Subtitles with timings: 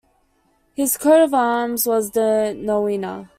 [0.73, 3.27] His coat of arms was the Nowina.